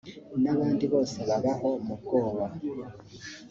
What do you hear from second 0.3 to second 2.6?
n’abandi bose babaho mu bwoba